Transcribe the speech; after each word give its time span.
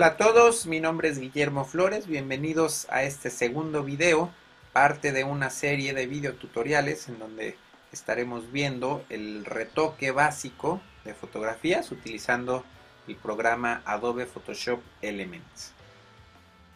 Hola 0.00 0.12
a 0.12 0.16
todos, 0.16 0.64
mi 0.64 0.80
nombre 0.80 1.10
es 1.10 1.18
Guillermo 1.18 1.66
Flores, 1.66 2.06
bienvenidos 2.06 2.86
a 2.88 3.02
este 3.02 3.28
segundo 3.28 3.84
video, 3.84 4.30
parte 4.72 5.12
de 5.12 5.24
una 5.24 5.50
serie 5.50 5.92
de 5.92 6.06
videotutoriales 6.06 7.06
en 7.10 7.18
donde 7.18 7.58
estaremos 7.92 8.50
viendo 8.50 9.04
el 9.10 9.44
retoque 9.44 10.10
básico 10.10 10.80
de 11.04 11.12
fotografías 11.12 11.92
utilizando 11.92 12.64
el 13.08 13.16
programa 13.16 13.82
Adobe 13.84 14.24
Photoshop 14.24 14.80
Elements. 15.02 15.74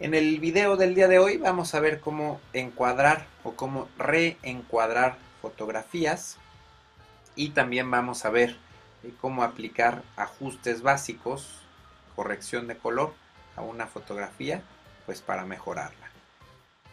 En 0.01 0.13
el 0.13 0.39
video 0.39 0.77
del 0.77 0.95
día 0.95 1.09
de 1.09 1.19
hoy 1.19 1.39
vamos 1.39 1.75
a 1.75 1.81
ver 1.81 2.01
cómo 2.01 2.43
encuadrar 2.53 3.25
o 3.43 3.53
cómo 3.53 3.89
reencuadrar 3.97 5.17
fotografías 5.41 6.37
y 7.37 7.53
también 7.53 7.91
vamos 7.91 8.27
a 8.27 8.31
ver 8.31 8.55
cómo 9.23 9.43
aplicar 9.43 10.03
ajustes 10.15 10.83
básicos 10.83 11.65
corrección 12.15 12.67
de 12.67 12.77
color 12.77 13.15
a 13.57 13.63
una 13.63 13.87
fotografía, 13.87 14.63
pues 15.07 15.21
para 15.21 15.45
mejorarla. 15.45 16.11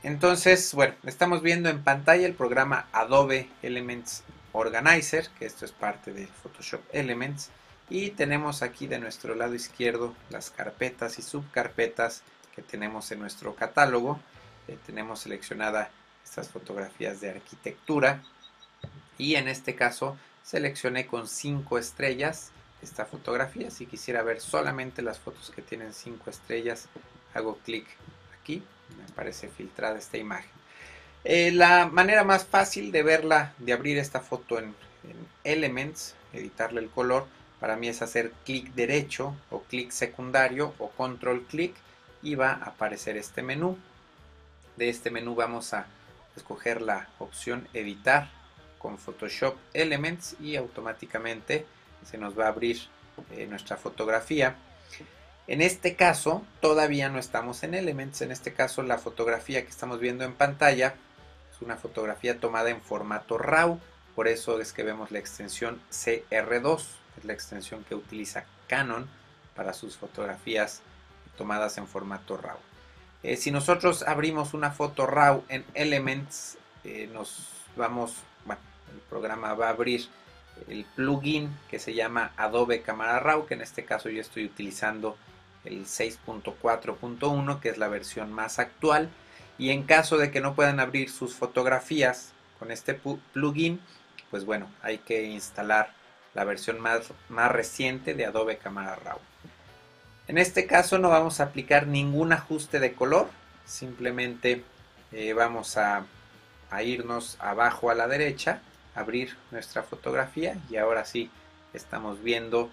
Entonces, 0.03 0.73
bueno, 0.73 0.95
estamos 1.03 1.41
viendo 1.41 1.69
en 1.69 1.83
pantalla 1.83 2.25
el 2.25 2.33
programa 2.33 2.87
Adobe 2.91 3.49
Elements 3.61 4.23
Organizer, 4.51 5.29
que 5.37 5.45
esto 5.45 5.65
es 5.65 5.71
parte 5.71 6.11
de 6.11 6.27
Photoshop 6.27 6.81
Elements, 6.91 7.49
y 7.89 8.11
tenemos 8.11 8.63
aquí 8.63 8.87
de 8.87 8.99
nuestro 8.99 9.35
lado 9.35 9.53
izquierdo 9.53 10.15
las 10.29 10.49
carpetas 10.49 11.19
y 11.19 11.21
subcarpetas 11.21 12.23
que 12.55 12.61
tenemos 12.61 13.11
en 13.11 13.19
nuestro 13.19 13.53
catálogo. 13.55 14.19
Eh, 14.67 14.77
tenemos 14.85 15.19
seleccionada 15.19 15.91
estas 16.23 16.49
fotografías 16.49 17.19
de 17.21 17.31
arquitectura 17.31 18.23
y 19.17 19.35
en 19.35 19.47
este 19.47 19.75
caso 19.75 20.17
seleccioné 20.43 21.05
con 21.05 21.27
5 21.27 21.77
estrellas 21.77 22.51
esta 22.81 23.05
fotografía. 23.05 23.71
Si 23.71 23.85
quisiera 23.85 24.23
ver 24.23 24.39
solamente 24.39 25.01
las 25.01 25.19
fotos 25.19 25.51
que 25.51 25.61
tienen 25.61 25.93
5 25.93 26.29
estrellas, 26.29 26.87
hago 27.33 27.57
clic 27.63 27.85
aquí, 28.39 28.63
me 28.97 29.03
aparece 29.05 29.47
filtrada 29.47 29.97
esta 29.97 30.17
imagen. 30.17 30.51
Eh, 31.23 31.51
la 31.51 31.87
manera 31.87 32.23
más 32.23 32.45
fácil 32.45 32.91
de 32.91 33.03
verla, 33.03 33.53
de 33.59 33.73
abrir 33.73 33.97
esta 33.97 34.19
foto 34.19 34.57
en, 34.59 34.73
Elements, 35.43 36.13
editarle 36.33 36.79
el 36.81 36.89
color, 36.89 37.25
para 37.59 37.75
mí 37.75 37.87
es 37.87 38.03
hacer 38.03 38.31
clic 38.45 38.73
derecho 38.75 39.35
o 39.49 39.61
clic 39.63 39.89
secundario 39.89 40.75
o 40.77 40.89
control 40.91 41.43
clic 41.45 41.75
y 42.21 42.35
va 42.35 42.51
a 42.51 42.65
aparecer 42.65 43.17
este 43.17 43.41
menú. 43.41 43.77
De 44.77 44.89
este 44.89 45.09
menú 45.09 45.33
vamos 45.33 45.73
a 45.73 45.87
escoger 46.35 46.81
la 46.81 47.09
opción 47.17 47.67
editar 47.73 48.29
con 48.77 48.97
Photoshop 48.97 49.55
Elements 49.73 50.35
y 50.39 50.55
automáticamente 50.55 51.65
se 52.09 52.17
nos 52.17 52.37
va 52.37 52.45
a 52.45 52.49
abrir 52.49 52.79
eh, 53.31 53.47
nuestra 53.47 53.77
fotografía. 53.77 54.55
En 55.47 55.61
este 55.61 55.95
caso, 55.95 56.45
todavía 56.61 57.09
no 57.09 57.19
estamos 57.19 57.63
en 57.63 57.73
Elements. 57.73 58.21
En 58.21 58.31
este 58.31 58.53
caso, 58.53 58.83
la 58.83 58.97
fotografía 58.97 59.63
que 59.63 59.69
estamos 59.69 59.99
viendo 59.99 60.23
en 60.23 60.33
pantalla 60.33 60.95
es 61.53 61.61
una 61.61 61.77
fotografía 61.77 62.39
tomada 62.39 62.69
en 62.69 62.81
formato 62.81 63.37
RAW. 63.37 63.79
Por 64.15 64.27
eso 64.27 64.59
es 64.61 64.71
que 64.73 64.83
vemos 64.83 65.11
la 65.11 65.19
extensión 65.19 65.81
CR2, 65.91 66.83
es 67.17 67.25
la 67.25 67.33
extensión 67.33 67.83
que 67.83 67.95
utiliza 67.95 68.45
Canon 68.67 69.07
para 69.55 69.73
sus 69.73 69.97
fotografías 69.97 70.81
tomadas 71.37 71.77
en 71.77 71.87
formato 71.87 72.37
RAW. 72.37 72.57
Eh, 73.23 73.37
si 73.37 73.51
nosotros 73.51 74.03
abrimos 74.03 74.53
una 74.53 74.71
foto 74.71 75.05
RAW 75.05 75.43
en 75.49 75.65
Elements, 75.73 76.57
eh, 76.83 77.09
nos 77.13 77.47
vamos, 77.75 78.15
bueno, 78.45 78.61
el 78.93 78.99
programa 79.01 79.53
va 79.53 79.67
a 79.67 79.71
abrir 79.71 80.07
el 80.67 80.85
plugin 80.95 81.49
que 81.69 81.79
se 81.79 81.93
llama 81.93 82.31
Adobe 82.37 82.81
Camera 82.81 83.19
Raw, 83.19 83.45
que 83.45 83.53
en 83.53 83.61
este 83.61 83.85
caso 83.85 84.09
yo 84.09 84.21
estoy 84.21 84.45
utilizando 84.45 85.17
el 85.65 85.85
6.4.1, 85.85 87.59
que 87.59 87.69
es 87.69 87.77
la 87.77 87.87
versión 87.87 88.31
más 88.31 88.59
actual. 88.59 89.09
Y 89.57 89.69
en 89.69 89.83
caso 89.83 90.17
de 90.17 90.31
que 90.31 90.41
no 90.41 90.55
puedan 90.55 90.79
abrir 90.79 91.09
sus 91.09 91.35
fotografías 91.35 92.33
con 92.59 92.71
este 92.71 92.99
plugin, 93.33 93.79
pues 94.29 94.45
bueno, 94.45 94.69
hay 94.81 94.99
que 94.99 95.23
instalar 95.23 95.93
la 96.33 96.43
versión 96.45 96.79
más, 96.79 97.11
más 97.29 97.51
reciente 97.51 98.13
de 98.13 98.25
Adobe 98.25 98.57
Camera 98.57 98.95
Raw. 98.95 99.19
En 100.27 100.37
este 100.37 100.65
caso 100.65 100.97
no 100.97 101.09
vamos 101.09 101.39
a 101.39 101.45
aplicar 101.45 101.87
ningún 101.87 102.31
ajuste 102.31 102.79
de 102.79 102.93
color, 102.93 103.27
simplemente 103.65 104.63
eh, 105.11 105.33
vamos 105.33 105.77
a 105.77 106.05
irnos 106.83 107.35
abajo 107.41 107.89
a 107.89 107.95
la 107.95 108.07
derecha 108.07 108.61
abrir 108.95 109.35
nuestra 109.51 109.83
fotografía 109.83 110.57
y 110.69 110.77
ahora 110.77 111.05
sí 111.05 111.29
estamos 111.73 112.21
viendo 112.21 112.69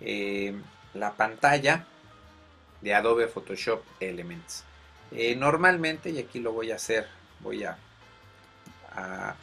eh, 0.00 0.54
la 0.94 1.12
pantalla 1.12 1.84
de 2.80 2.94
Adobe 2.94 3.28
Photoshop 3.28 3.82
Elements. 4.00 4.64
Eh, 5.12 5.36
normalmente, 5.36 6.10
y 6.10 6.18
aquí 6.18 6.40
lo 6.40 6.52
voy 6.52 6.72
a 6.72 6.76
hacer, 6.76 7.06
voy 7.40 7.64
a, 7.64 7.78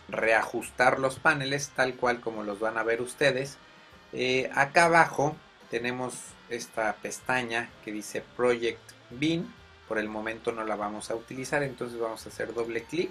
reajustar 0.09 0.99
los 0.99 1.17
paneles 1.17 1.69
tal 1.69 1.95
cual 1.95 2.19
como 2.19 2.43
los 2.43 2.59
van 2.59 2.77
a 2.77 2.83
ver 2.83 3.01
ustedes. 3.01 3.57
Eh, 4.13 4.47
acá 4.53 4.85
abajo 4.85 5.35
tenemos 5.71 6.13
esta 6.49 6.93
pestaña 6.97 7.67
que 7.83 7.91
dice 7.91 8.23
Project 8.37 8.91
Bin. 9.09 9.51
Por 9.87 9.97
el 9.97 10.07
momento 10.07 10.51
no 10.51 10.63
la 10.65 10.75
vamos 10.75 11.09
a 11.09 11.15
utilizar, 11.15 11.63
entonces 11.63 11.99
vamos 11.99 12.23
a 12.27 12.29
hacer 12.29 12.53
doble 12.53 12.83
clic 12.83 13.09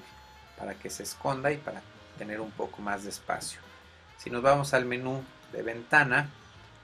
para 0.56 0.74
que 0.74 0.90
se 0.90 1.02
esconda 1.02 1.50
y 1.50 1.56
para 1.56 1.82
tener 2.18 2.40
un 2.40 2.50
poco 2.50 2.82
más 2.82 3.04
de 3.04 3.10
espacio. 3.10 3.60
Si 4.18 4.30
nos 4.30 4.42
vamos 4.42 4.74
al 4.74 4.84
menú 4.84 5.22
de 5.52 5.62
ventana, 5.62 6.28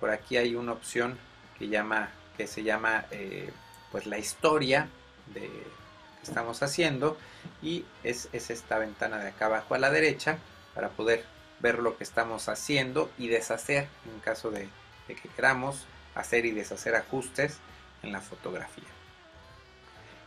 por 0.00 0.10
aquí 0.10 0.36
hay 0.36 0.54
una 0.54 0.72
opción 0.72 1.18
que, 1.58 1.68
llama, 1.68 2.08
que 2.36 2.46
se 2.46 2.62
llama 2.62 3.04
eh, 3.10 3.50
pues 3.90 4.06
la 4.06 4.18
historia 4.18 4.88
de, 5.34 5.40
que 5.40 6.22
estamos 6.22 6.62
haciendo 6.62 7.18
y 7.62 7.84
es, 8.02 8.28
esta 8.32 8.78
ventana 8.78 9.18
de 9.18 9.28
acá 9.28 9.46
abajo 9.46 9.74
a 9.74 9.78
la 9.78 9.90
derecha 9.90 10.38
para 10.74 10.88
poder 10.90 11.24
ver 11.60 11.78
lo 11.78 11.96
que 11.96 12.04
estamos 12.04 12.48
haciendo 12.48 13.10
y 13.18 13.28
deshacer 13.28 13.88
en 14.12 14.20
caso 14.20 14.50
de, 14.50 14.68
de 15.08 15.14
que 15.14 15.28
queramos 15.28 15.86
hacer 16.14 16.46
y 16.46 16.52
deshacer 16.52 16.94
ajustes 16.94 17.58
en 18.02 18.12
la 18.12 18.20
fotografía. 18.20 18.84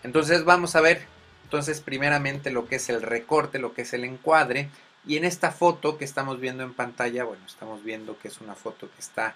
Entonces 0.04 0.44
vamos 0.44 0.76
a 0.76 0.82
ver 0.82 1.06
entonces 1.48 1.80
primeramente 1.80 2.52
lo 2.52 2.68
que 2.68 2.76
es 2.76 2.90
el 2.90 3.02
recorte, 3.02 3.58
lo 3.58 3.74
que 3.74 3.84
es 3.84 3.94
el 3.94 4.04
encuadre 4.04 4.70
y 5.08 5.16
en 5.16 5.24
esta 5.24 5.52
foto 5.52 5.98
que 5.98 6.06
estamos 6.06 6.40
viendo 6.40 6.64
en 6.64 6.74
pantalla, 6.74 7.24
bueno, 7.24 7.44
estamos 7.46 7.84
viendo 7.84 8.20
que 8.20 8.28
es 8.28 8.42
una 8.42 8.56
foto 8.56 8.90
que 8.92 9.00
está, 9.00 9.36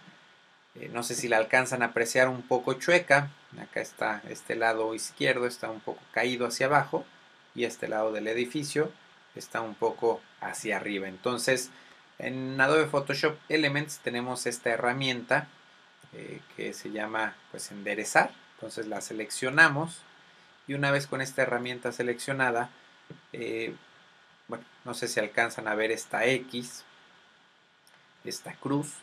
eh, 0.76 0.90
no 0.94 1.02
sé 1.02 1.16
si 1.16 1.30
la 1.30 1.38
alcanzan 1.38 1.82
a 1.82 1.88
apreciar 1.88 2.28
un 2.28 2.42
poco 2.42 2.74
chueca. 2.74 3.30
Acá 3.60 3.80
está 3.80 4.22
este 4.30 4.56
lado 4.56 4.94
izquierdo, 4.94 5.48
está 5.48 5.70
un 5.70 5.80
poco 5.80 6.02
caído 6.12 6.46
hacia 6.46 6.66
abajo 6.66 7.06
y 7.56 7.64
este 7.64 7.88
lado 7.88 8.12
del 8.12 8.28
edificio 8.28 8.92
está 9.34 9.62
un 9.62 9.76
poco 9.76 10.22
hacia 10.42 10.76
arriba. 10.76 11.08
Entonces, 11.08 11.70
en 12.20 12.60
Adobe 12.60 12.86
Photoshop 12.88 13.38
Elements 13.48 14.00
tenemos 14.00 14.46
esta 14.48 14.72
herramienta 14.72 15.48
eh, 16.14 16.42
que 16.58 16.74
se 16.74 16.92
llama 16.92 17.36
pues 17.52 17.72
enderezar. 17.72 18.32
Entonces 18.56 18.88
la 18.88 19.00
seleccionamos 19.00 20.02
y 20.68 20.74
una 20.74 20.92
vez 20.92 21.08
con 21.08 21.22
esta 21.22 21.42
herramienta 21.42 21.92
seleccionada, 21.94 22.70
eh, 23.34 23.74
bueno, 24.52 24.66
no 24.84 24.94
sé 24.94 25.08
si 25.08 25.18
alcanzan 25.22 25.70
a 25.70 25.76
ver 25.76 25.92
esta 25.92 26.26
X, 26.26 26.84
esta 28.26 28.54
cruz, 28.54 28.96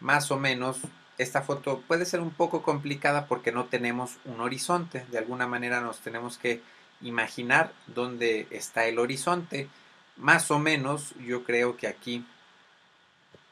más 0.00 0.30
o 0.30 0.38
menos. 0.38 0.78
Esta 1.18 1.42
foto 1.42 1.82
puede 1.86 2.06
ser 2.06 2.20
un 2.20 2.30
poco 2.30 2.62
complicada 2.62 3.26
porque 3.26 3.52
no 3.52 3.66
tenemos 3.66 4.16
un 4.24 4.40
horizonte. 4.40 5.04
De 5.10 5.18
alguna 5.18 5.46
manera 5.46 5.82
nos 5.82 6.00
tenemos 6.00 6.38
que 6.38 6.62
imaginar 7.02 7.74
dónde 7.86 8.46
está 8.50 8.86
el 8.86 8.98
horizonte. 8.98 9.68
Más 10.16 10.50
o 10.50 10.58
menos 10.58 11.14
yo 11.16 11.44
creo 11.44 11.76
que 11.76 11.86
aquí 11.86 12.24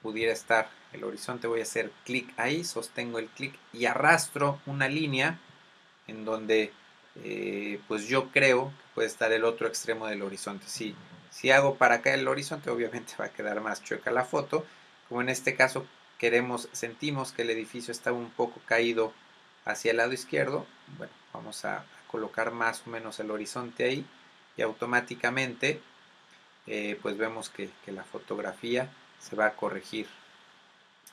pudiera 0.01 0.33
estar 0.33 0.71
el 0.95 1.05
horizonte. 1.05 1.49
Voy 1.49 1.61
a 1.61 1.65
hacer 1.65 1.93
clic 2.07 2.33
ahí, 2.39 2.65
sostengo 2.65 3.19
el 3.19 3.29
clic 3.29 3.55
y 3.75 3.85
arrastro 3.85 4.59
una 4.65 4.89
línea 4.89 5.39
en 6.07 6.25
donde 6.25 6.73
eh, 7.23 7.79
pues 7.89 8.09
yo 8.09 8.31
creo 8.31 8.71
que 8.71 8.95
puede 8.95 9.09
estar 9.09 9.31
el 9.33 9.45
otro 9.45 9.69
extremo 9.69 10.07
del 10.07 10.23
horizonte. 10.23 10.65
Si 10.67 10.97
si 11.33 11.51
hago 11.51 11.75
para 11.75 11.97
acá 11.97 12.15
el 12.15 12.29
horizonte, 12.29 12.71
obviamente 12.71 13.15
va 13.21 13.25
a 13.25 13.33
quedar 13.33 13.61
más 13.61 13.83
chueca 13.83 14.13
la 14.13 14.25
foto. 14.25 14.65
Como 15.09 15.21
en 15.23 15.29
este 15.29 15.57
caso 15.57 15.87
queremos, 16.19 16.69
sentimos 16.73 17.33
que 17.33 17.43
el 17.43 17.51
edificio 17.51 17.91
está 17.91 18.13
un 18.13 18.31
poco 18.31 18.61
caído 18.67 19.13
hacia 19.65 19.91
el 19.91 19.97
lado 19.97 20.13
izquierdo, 20.13 20.67
bueno, 20.99 21.13
vamos 21.33 21.65
a, 21.65 21.85
colocar 22.13 22.53
más 22.53 22.83
o 22.87 22.91
menos 22.91 23.19
el 23.19 23.31
horizonte 23.31 23.85
ahí 23.85 24.05
y 24.57 24.63
automáticamente 24.63 25.81
eh, 26.67 26.99
pues 27.03 27.17
vemos 27.17 27.49
que, 27.49 27.71
la 27.87 28.05
fotografía 28.05 28.89
se 29.19 29.35
va 29.35 29.47
a 29.47 29.57
corregir 29.57 30.07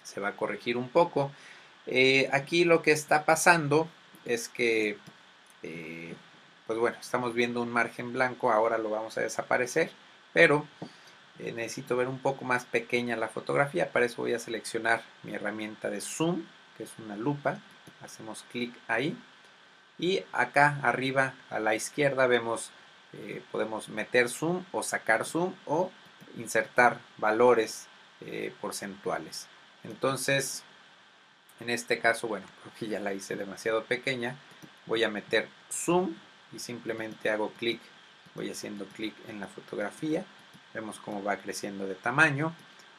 se 0.04 0.20
va 0.20 0.30
a 0.30 0.36
corregir 0.36 0.76
un 0.76 0.90
poco 0.90 1.32
eh, 1.88 2.30
aquí 2.34 2.66
lo 2.66 2.82
que 2.82 2.92
está 2.92 3.24
pasando 3.24 3.88
es 4.26 4.50
que 4.50 4.98
eh, 5.64 6.14
pues 6.68 6.78
bueno 6.78 6.98
estamos 7.00 7.34
viendo 7.34 7.62
un 7.62 7.72
margen 7.72 8.12
blanco 8.12 8.52
ahora 8.52 8.78
lo 8.78 8.90
vamos 8.90 9.18
a 9.18 9.22
desaparecer 9.22 9.92
pero 10.34 10.66
eh, 11.40 11.52
necesito 11.54 11.96
ver 11.96 12.08
un 12.08 12.20
poco 12.20 12.46
más 12.46 12.66
pequeña 12.66 13.16
la 13.16 13.30
fotografía, 13.30 13.92
para 13.92 14.06
eso 14.06 14.22
voy 14.22 14.34
a 14.34 14.40
seleccionar 14.40 15.04
mi 15.24 15.34
herramienta 15.34 15.90
de 15.90 16.02
zoom, 16.02 16.44
que 16.78 16.84
es 16.84 16.92
una 17.04 17.16
lupa, 17.16 17.60
hacemos 18.04 18.46
clic 18.52 18.74
ahí. 18.88 19.18
Y 19.98 20.24
acá 20.32 20.80
arriba 20.82 21.34
a 21.50 21.60
la 21.60 21.76
izquierda 21.76 22.26
vemos 22.28 22.72
eh, 23.14 23.42
podemos 23.52 23.90
meter 23.90 24.30
zoom 24.30 24.64
o 24.72 24.84
sacar 24.84 25.26
zoom 25.26 25.54
o 25.66 25.92
insertar 26.38 27.00
valores 27.18 27.88
eh, 28.22 28.54
porcentuales. 28.62 29.48
Entonces 29.84 30.64
en 31.60 31.70
este 31.70 32.00
caso 32.00 32.28
bueno 32.28 32.46
creo 32.62 32.74
que 32.78 32.88
ya 32.88 33.00
la 33.00 33.14
hice 33.14 33.36
demasiado 33.36 33.84
pequeña 33.84 34.36
voy 34.86 35.04
a 35.04 35.10
meter 35.10 35.48
zoom 35.72 36.16
y 36.54 36.60
simplemente 36.60 37.30
hago 37.30 37.52
clic 37.54 37.82
voy 38.36 38.50
haciendo 38.50 38.86
clic 38.86 39.14
en 39.28 39.40
la 39.40 39.48
fotografía 39.48 40.26
vemos 40.74 41.00
cómo 41.00 41.24
va 41.24 41.38
creciendo 41.38 41.88
de 41.88 41.96
tamaño 41.96 42.54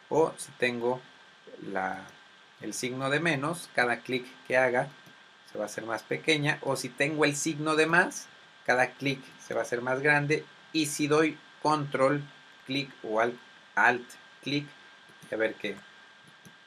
o 0.09 0.33
si 0.37 0.51
tengo 0.53 1.01
la, 1.73 2.03
el 2.61 2.75
signo 2.75 3.11
de 3.11 3.21
menos 3.21 3.69
cada 3.75 3.99
clic 4.01 4.27
que 4.47 4.57
haga 4.57 4.89
se 5.51 5.59
va 5.59 5.65
a 5.65 5.67
hacer 5.67 5.85
más 5.85 6.03
pequeña 6.03 6.59
o 6.63 6.77
si 6.77 6.89
tengo 6.89 7.25
el 7.25 7.37
signo 7.37 7.77
de 7.77 7.87
más 7.87 8.27
cada 8.67 8.91
clic 8.91 9.21
se 9.47 9.55
va 9.55 9.61
a 9.61 9.65
hacer 9.65 9.83
más 9.83 10.01
grande 10.01 10.45
y 10.73 10.87
si 10.87 11.07
doy 11.07 11.39
control 11.63 12.23
clic 12.67 12.91
o 13.03 13.21
alt, 13.21 13.37
alt 13.75 14.09
clic 14.43 14.67
a 15.33 15.37
ver 15.37 15.55
que 15.55 15.77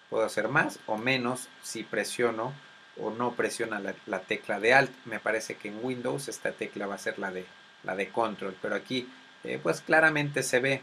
puedo 0.09 0.25
hacer 0.25 0.47
más 0.47 0.79
o 0.85 0.97
menos 0.97 1.49
si 1.61 1.83
presiono 1.83 2.53
o 2.97 3.09
no 3.09 3.33
presiona 3.33 3.81
la, 4.05 4.19
tecla 4.19 4.59
de 4.59 4.73
alt. 4.73 4.91
Me 5.05 5.19
parece 5.19 5.55
que 5.55 5.69
en 5.69 5.79
Windows 5.83 6.27
esta 6.27 6.51
tecla 6.51 6.87
va 6.87 6.95
a 6.95 6.99
ser 6.99 7.17
la 7.19 7.31
de 7.31 7.45
la 7.83 7.95
de 7.95 8.09
control 8.09 8.55
pero 8.61 8.75
aquí 8.75 9.09
eh, 9.43 9.59
pues 9.61 9.81
claramente 9.81 10.43
se 10.43 10.59
ve 10.59 10.81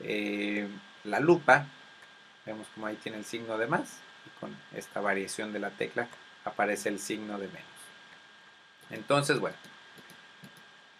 eh, 0.00 0.68
la 1.04 1.20
lupa 1.20 1.66
vemos 2.46 2.66
como 2.74 2.86
ahí 2.86 2.96
tiene 2.96 3.18
el 3.18 3.24
signo 3.24 3.58
de 3.58 3.66
más 3.66 3.98
y 4.26 4.40
con 4.40 4.56
esta 4.74 5.00
variación 5.00 5.52
de 5.52 5.60
la 5.60 5.70
tecla 5.70 6.08
aparece 6.44 6.88
el 6.88 6.98
signo 6.98 7.38
de 7.38 7.46
menos. 7.46 7.62
Entonces 8.90 9.38
bueno 9.38 9.56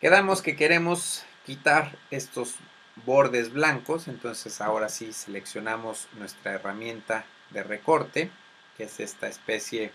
quedamos 0.00 0.42
que 0.42 0.56
queremos 0.56 1.24
quitar 1.46 1.96
estos 2.10 2.56
bordes 3.04 3.52
blancos 3.52 4.08
entonces 4.08 4.60
ahora 4.60 4.88
sí 4.88 5.12
seleccionamos 5.12 6.08
nuestra 6.18 6.52
herramienta 6.52 7.24
de 7.50 7.62
recorte 7.62 8.30
que 8.76 8.84
es 8.84 9.00
esta 9.00 9.28
especie 9.28 9.92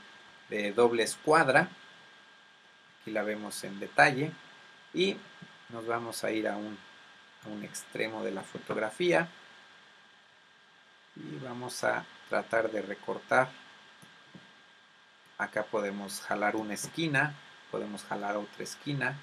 de 0.50 0.72
doble 0.72 1.04
escuadra. 1.04 1.70
Aquí 3.02 3.12
la 3.12 3.24
vemos 3.24 3.64
en 3.64 3.80
detalle. 3.80 4.32
Y 4.94 5.18
nos 5.70 5.86
vamos 5.86 6.24
a 6.24 6.32
ir 6.32 6.48
a 6.48 6.58
un, 6.58 6.78
extremo 7.64 8.26
de 8.26 8.32
la 8.32 8.42
fotografía 8.42 9.30
y 11.16 11.38
vamos 11.46 11.86
a 11.86 12.04
tratar 12.30 12.70
de 12.70 12.82
recortar. 12.82 13.48
Acá 15.38 15.64
podemos 15.64 16.20
jalar 16.22 16.58
una 16.58 16.74
esquina 16.74 17.34
podemos 17.72 18.04
jalar 18.04 18.36
otra 18.38 18.64
esquina 18.64 19.16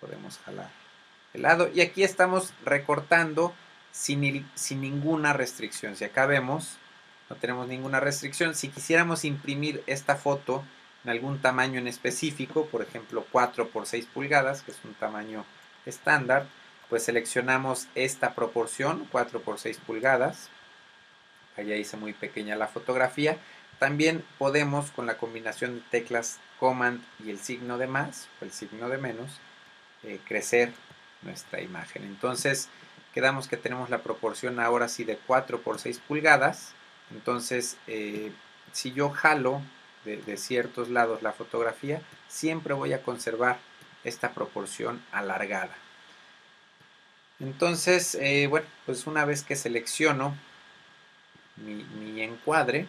podemos 0.00 0.38
jalar 0.38 0.70
el 1.34 1.42
lado. 1.42 1.68
Y 1.74 1.82
aquí 1.82 2.02
estamos 2.02 2.54
recortando 2.64 3.54
sin, 3.92 4.48
sin 4.54 4.80
ninguna 4.80 5.34
restricción. 5.34 5.96
Si 5.96 6.04
acá 6.04 6.24
vemos 6.24 6.78
no 7.28 7.36
tenemos 7.36 7.68
ninguna 7.68 8.00
restricción. 8.00 8.54
Si 8.54 8.68
quisiéramos 8.68 9.24
imprimir 9.24 9.82
esta 9.86 10.16
foto 10.16 10.64
en 11.04 11.10
algún 11.10 11.40
tamaño 11.40 11.78
en 11.78 11.88
específico 11.88 12.66
por 12.66 12.82
ejemplo 12.82 13.26
4 13.30 13.68
por 13.68 13.86
6 13.86 14.06
pulgadas 14.06 14.62
que 14.62 14.72
es 14.72 14.78
un 14.84 14.94
tamaño 14.94 15.44
estándar 15.86 16.46
pues 16.88 17.04
seleccionamos 17.04 17.88
esta 17.94 18.34
proporción 18.34 19.06
4 19.10 19.40
por 19.40 19.58
6 19.58 19.78
pulgadas 19.86 20.50
allá 21.58 21.76
hice 21.76 21.96
muy 21.96 22.12
pequeña 22.12 22.56
la 22.56 22.68
fotografía. 22.68 23.36
También 23.78 24.24
podemos 24.38 24.90
con 24.90 25.06
la 25.06 25.18
combinación 25.18 25.76
de 25.76 25.82
teclas 25.90 26.38
Command 26.58 27.02
y 27.24 27.30
el 27.30 27.38
signo 27.38 27.78
de 27.78 27.86
más 27.86 28.28
o 28.40 28.44
el 28.44 28.50
signo 28.50 28.88
de 28.88 28.98
menos 28.98 29.40
eh, 30.02 30.18
crecer 30.26 30.72
nuestra 31.22 31.60
imagen. 31.60 32.04
Entonces 32.04 32.68
quedamos 33.14 33.48
que 33.48 33.56
tenemos 33.56 33.90
la 33.90 34.02
proporción 34.02 34.60
ahora 34.60 34.88
sí 34.88 35.04
de 35.04 35.16
4 35.16 35.60
por 35.60 35.78
6 35.78 36.00
pulgadas. 36.06 36.72
Entonces 37.12 37.76
eh, 37.86 38.32
si 38.72 38.92
yo 38.92 39.10
jalo 39.10 39.62
de, 40.16 40.36
ciertos 40.36 40.88
lados 40.88 41.22
la 41.22 41.32
fotografía, 41.32 42.00
siempre 42.28 42.74
voy 42.74 42.92
a 42.92 43.02
conservar 43.02 43.58
esta 44.04 44.32
proporción 44.32 45.02
alargada. 45.12 45.74
Entonces, 47.40 48.16
eh, 48.16 48.46
bueno, 48.48 48.66
pues 48.86 49.06
una 49.06 49.24
vez 49.24 49.42
que 49.42 49.56
selecciono 49.56 50.36
mi, 51.56 52.22
encuadre, 52.22 52.86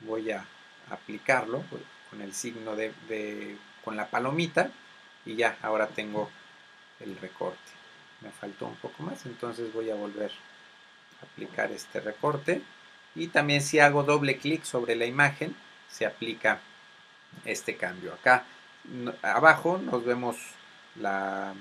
voy 0.00 0.30
a 0.30 0.44
aplicarlo 0.90 1.62
con 2.10 2.22
el 2.22 2.32
signo 2.32 2.74
de, 2.76 3.56
con 3.84 3.96
la 3.96 4.08
palomita 4.08 4.70
y 5.24 5.36
ya, 5.36 5.56
ahora 5.62 5.88
tengo 5.88 6.30
el 7.00 7.16
recorte. 7.18 7.58
Me 8.20 8.30
faltó 8.30 8.66
un 8.66 8.76
poco 8.76 9.02
más, 9.02 9.26
entonces 9.26 9.72
voy 9.72 9.90
a 9.90 9.94
volver 9.94 10.30
a 11.20 11.26
aplicar 11.26 11.70
este 11.72 12.00
recorte. 12.00 12.62
Y 13.14 13.28
también 13.28 13.62
si 13.62 13.78
hago 13.78 14.02
doble 14.02 14.38
clic 14.38 14.64
sobre 14.64 14.94
la 14.96 15.06
imagen, 15.06 15.54
se 15.96 16.04
aplica 16.04 16.60
este 17.44 17.76
cambio. 17.76 18.12
Acá 18.12 18.44
abajo 19.22 19.78
nos 19.78 20.04
vemos 20.04 20.36
la, 20.96 21.54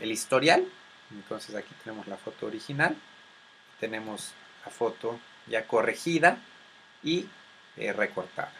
el 0.00 0.10
historial. 0.10 0.64
Entonces 1.10 1.54
aquí 1.54 1.74
tenemos 1.82 2.06
la 2.06 2.16
foto 2.16 2.46
original. 2.46 2.96
Tenemos 3.80 4.32
la 4.64 4.70
foto 4.70 5.18
ya 5.46 5.66
corregida 5.66 6.38
y 7.02 7.28
eh, 7.76 7.92
recortada. 7.92 8.52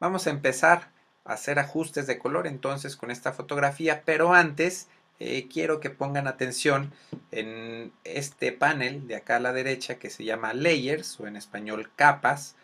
Vamos 0.00 0.26
a 0.26 0.30
empezar 0.30 0.90
a 1.24 1.32
hacer 1.32 1.58
ajustes 1.58 2.06
de 2.06 2.18
color 2.18 2.46
entonces 2.46 2.96
con 2.96 3.10
esta 3.10 3.32
fotografía, 3.32 4.02
pero 4.04 4.34
antes 4.34 4.88
eh, 5.18 5.48
quiero 5.50 5.80
que 5.80 5.88
pongan 5.88 6.26
atención 6.26 6.92
en 7.30 7.92
este 8.04 8.52
panel 8.52 9.06
de 9.08 9.16
acá 9.16 9.36
a 9.36 9.40
la 9.40 9.54
derecha 9.54 9.98
que 9.98 10.10
se 10.10 10.24
llama 10.24 10.52
Layers 10.52 11.18
o 11.20 11.26
en 11.26 11.36
español 11.36 11.90
capas. 11.96 12.56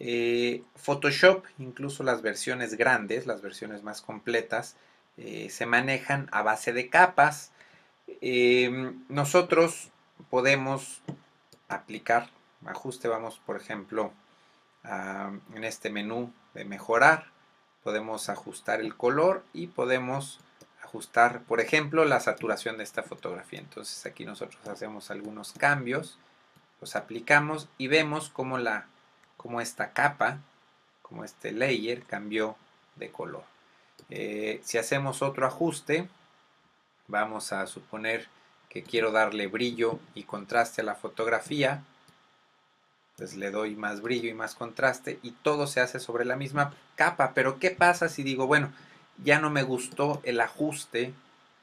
Eh, 0.00 0.62
Photoshop, 0.76 1.44
incluso 1.58 2.02
las 2.02 2.22
versiones 2.22 2.74
grandes, 2.74 3.26
las 3.26 3.42
versiones 3.42 3.82
más 3.82 4.02
completas, 4.02 4.76
se 5.16 5.64
manejan 5.64 6.28
a 6.32 6.42
base 6.42 6.72
de 6.72 6.88
capas. 6.90 7.52
nosotros 9.08 9.90
podemos 10.28 11.02
aplicar 11.68 12.30
ajuste, 12.66 13.08
vamos 13.08 13.40
por 13.46 13.56
ejemplo 13.56 14.12
en 15.54 15.64
este 15.64 15.90
menú 15.90 16.32
de 16.52 16.64
mejorar, 16.64 17.26
podemos 17.82 18.28
ajustar 18.28 18.80
el 18.80 18.96
color 18.96 19.44
y 19.52 19.68
podemos 19.68 20.40
ajustar, 20.82 21.42
por 21.42 21.60
ejemplo, 21.60 22.04
la 22.04 22.20
saturación 22.20 22.76
de 22.78 22.84
esta 22.84 23.02
fotografía. 23.02 23.58
Entonces 23.60 24.04
aquí 24.06 24.24
nosotros 24.24 24.66
hacemos 24.68 25.10
algunos 25.10 25.52
cambios, 25.52 26.18
los 26.80 26.96
aplicamos 26.96 27.68
y 27.78 27.88
vemos 27.88 28.28
cómo, 28.28 28.58
la, 28.58 28.86
cómo 29.44 29.60
esta 29.60 29.92
capa, 29.92 30.38
como 31.02 31.22
este 31.22 31.52
layer 31.52 32.02
cambió 32.04 32.56
de 32.96 33.10
color. 33.10 33.44
Eh, 34.08 34.62
si 34.64 34.78
hacemos 34.78 35.20
otro 35.20 35.46
ajuste, 35.46 36.08
vamos 37.08 37.52
a 37.52 37.66
suponer 37.66 38.26
que 38.70 38.82
quiero 38.82 39.12
darle 39.12 39.46
brillo 39.46 39.98
y 40.14 40.22
contraste 40.22 40.80
a 40.80 40.84
la 40.84 40.94
fotografía, 40.94 41.84
pues 43.18 43.36
le 43.36 43.50
doy 43.50 43.76
más 43.76 44.00
brillo 44.00 44.30
y 44.30 44.34
más 44.34 44.54
contraste 44.54 45.18
y 45.22 45.32
todo 45.32 45.66
se 45.66 45.80
hace 45.80 46.00
sobre 46.00 46.24
la 46.24 46.36
misma 46.36 46.72
capa. 46.96 47.32
Pero 47.34 47.58
¿qué 47.58 47.70
pasa 47.70 48.08
si 48.08 48.22
digo, 48.22 48.46
bueno, 48.46 48.72
ya 49.22 49.40
no 49.40 49.50
me 49.50 49.62
gustó 49.62 50.22
el 50.24 50.40
ajuste 50.40 51.12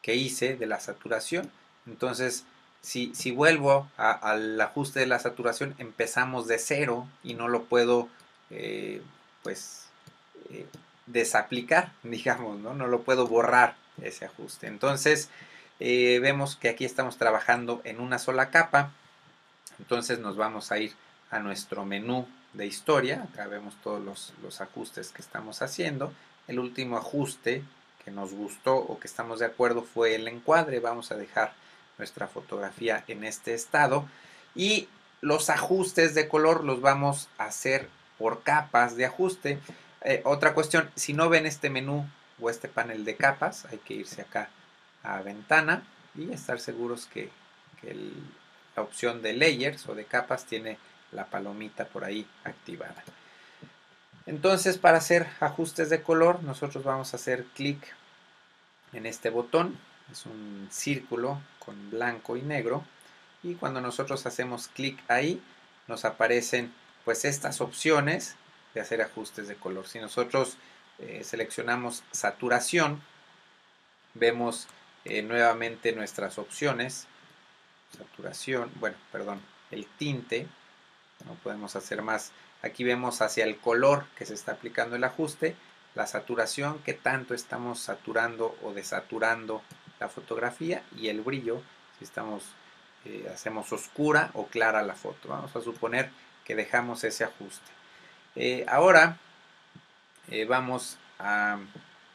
que 0.03 0.13
hice 0.13 0.55
de 0.55 0.67
la 0.67 0.79
saturación? 0.79 1.51
Entonces, 1.87 2.45
si, 2.81 3.13
si 3.15 3.31
vuelvo 3.31 3.87
al 3.97 4.59
ajuste 4.59 4.99
de 4.99 5.05
la 5.05 5.19
saturación, 5.19 5.75
empezamos 5.77 6.47
de 6.47 6.59
cero 6.59 7.07
y 7.23 7.35
no 7.35 7.47
lo 7.47 7.63
puedo, 7.63 8.09
eh, 8.49 9.01
pues, 9.43 9.85
eh, 10.49 10.65
desaplicar, 11.05 11.91
digamos, 12.03 12.59
¿no? 12.59 12.73
No 12.73 12.87
lo 12.87 13.01
puedo 13.01 13.27
borrar 13.27 13.75
ese 14.01 14.25
ajuste. 14.25 14.67
Entonces, 14.67 15.29
eh, 15.83 16.19
vemos 16.21 16.55
que 16.55 16.69
aquí 16.69 16.85
estamos 16.85 17.17
trabajando 17.17 17.81
en 17.85 17.99
una 17.99 18.19
sola 18.19 18.51
capa. 18.51 18.91
Entonces 19.79 20.19
nos 20.19 20.37
vamos 20.37 20.71
a 20.71 20.77
ir 20.77 20.93
a 21.31 21.39
nuestro 21.39 21.85
menú 21.85 22.27
de 22.53 22.67
historia. 22.67 23.23
Acá 23.23 23.47
vemos 23.47 23.75
todos 23.83 24.31
los, 24.43 24.61
ajustes 24.61 25.09
que 25.09 25.23
estamos 25.23 25.63
haciendo. 25.63 26.13
El 26.47 26.59
último 26.59 26.97
ajuste 26.97 27.63
que 28.05 28.11
nos 28.11 28.31
gustó 28.31 28.75
o 28.75 28.99
que 28.99 29.07
estamos 29.07 29.39
de 29.39 29.47
acuerdo 29.47 29.81
fue 29.81 30.13
el 30.13 30.27
encuadre. 30.27 30.79
Vamos 30.79 31.11
a 31.11 31.15
dejar 31.15 31.53
nuestra 32.01 32.27
fotografía 32.27 33.03
en 33.07 33.23
este 33.23 33.53
estado. 33.53 34.07
Y 34.55 34.89
los 35.21 35.51
ajustes 35.51 36.15
de 36.15 36.27
color 36.27 36.63
los 36.63 36.81
vamos 36.81 37.29
a 37.37 37.45
hacer 37.45 37.87
por 38.17 38.41
capas 38.41 38.95
de 38.95 39.05
ajuste. 39.05 39.59
Eh, 40.01 40.21
otra 40.25 40.55
cuestión, 40.55 40.89
si 40.95 41.13
no 41.13 41.29
ven 41.29 41.45
este 41.45 41.69
menú 41.69 42.09
o 42.41 42.49
este 42.49 42.67
panel 42.67 43.05
de 43.05 43.15
capas, 43.15 43.65
hay 43.65 43.77
que 43.77 43.93
irse 43.93 44.23
acá 44.23 44.49
a 45.03 45.21
ventana 45.21 45.83
y 46.15 46.31
estar 46.31 46.59
seguros 46.59 47.05
que, 47.05 47.29
la 48.75 48.83
opción 48.83 49.21
de 49.21 49.33
layers 49.33 49.87
o 49.89 49.95
de 49.95 50.05
capas 50.05 50.45
tiene 50.45 50.77
la 51.11 51.25
palomita 51.25 51.85
por 51.85 52.05
ahí 52.05 52.27
activada. 52.43 53.03
Entonces 54.27 54.77
para 54.77 54.99
hacer 54.99 55.27
ajustes 55.39 55.89
de 55.89 56.03
color 56.03 56.43
nosotros 56.43 56.83
vamos 56.83 57.13
a 57.13 57.17
hacer 57.17 57.43
clic 57.55 57.81
en 58.93 59.07
este 59.07 59.31
botón, 59.31 59.77
es 60.11 60.25
un 60.25 60.67
círculo 60.71 61.41
con 61.59 61.89
blanco 61.89 62.37
y 62.37 62.41
negro 62.41 62.83
y 63.43 63.55
cuando 63.55 63.81
nosotros 63.81 64.25
hacemos 64.25 64.67
clic 64.67 64.99
ahí 65.07 65.41
nos 65.87 66.05
aparecen 66.05 66.73
pues 67.05 67.25
estas 67.25 67.61
opciones 67.61 68.35
de 68.73 68.81
hacer 68.81 69.01
ajustes 69.01 69.47
de 69.47 69.55
color. 69.55 69.87
Si 69.87 69.99
nosotros 69.99 70.57
eh, 70.99 71.23
seleccionamos 71.23 72.03
saturación, 72.11 73.01
vemos 74.13 74.67
eh, 75.05 75.21
nuevamente 75.21 75.93
nuestras 75.93 76.37
opciones, 76.37 77.07
saturación, 77.97 78.71
bueno, 78.75 78.97
perdón, 79.11 79.41
el 79.71 79.85
tinte, 79.85 80.47
no 81.25 81.33
podemos 81.35 81.75
hacer 81.75 82.01
más. 82.01 82.31
Aquí 82.61 82.83
vemos 82.83 83.21
hacia 83.21 83.45
el 83.45 83.57
color 83.57 84.05
que 84.17 84.25
se 84.25 84.35
está 84.35 84.53
aplicando 84.53 84.95
el 84.95 85.03
ajuste, 85.03 85.55
la 85.95 86.05
saturación, 86.07 86.79
que 86.79 86.93
tanto 86.93 87.33
estamos 87.33 87.79
saturando 87.79 88.55
o 88.61 88.73
desaturando 88.73 89.61
la 90.01 90.09
fotografía 90.09 90.81
y 90.97 91.07
el 91.09 91.21
brillo, 91.21 91.61
si 91.99 92.05
estamos, 92.05 92.43
eh, 93.05 93.29
hacemos 93.31 93.71
oscura 93.71 94.31
o 94.33 94.47
clara 94.47 94.81
la 94.81 94.95
foto. 94.95 95.29
Vamos 95.29 95.55
a 95.55 95.61
suponer 95.61 96.09
que 96.43 96.55
dejamos 96.55 97.03
ese 97.03 97.23
ajuste. 97.23 97.71
Eh, 98.35 98.65
ahora 98.67 99.17
eh, 100.29 100.45
vamos 100.45 100.97
a 101.19 101.59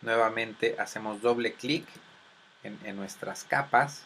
nuevamente 0.02 0.76
hacemos 0.78 1.22
doble 1.22 1.54
clic 1.54 1.86
en, 2.64 2.78
en, 2.84 2.96
nuestras 2.96 3.44
capas 3.44 4.02